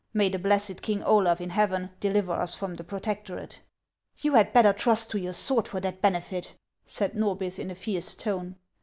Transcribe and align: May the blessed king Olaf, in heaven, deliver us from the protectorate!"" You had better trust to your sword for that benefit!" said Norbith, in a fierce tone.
May 0.15 0.29
the 0.29 0.39
blessed 0.39 0.81
king 0.81 1.03
Olaf, 1.03 1.39
in 1.41 1.51
heaven, 1.51 1.91
deliver 1.99 2.33
us 2.33 2.55
from 2.55 2.73
the 2.73 2.83
protectorate!"" 2.83 3.59
You 4.23 4.33
had 4.33 4.51
better 4.51 4.73
trust 4.73 5.11
to 5.11 5.19
your 5.19 5.33
sword 5.33 5.67
for 5.67 5.79
that 5.79 6.01
benefit!" 6.01 6.55
said 6.87 7.13
Norbith, 7.15 7.59
in 7.59 7.69
a 7.69 7.75
fierce 7.75 8.15
tone. 8.15 8.55